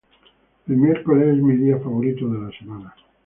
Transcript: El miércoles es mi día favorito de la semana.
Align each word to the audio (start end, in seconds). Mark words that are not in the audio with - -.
El 0.67 0.77
miércoles 0.77 1.37
es 1.37 1.43
mi 1.43 1.55
día 1.57 1.77
favorito 1.77 2.27
de 2.27 2.39
la 2.47 2.51
semana. 2.57 2.95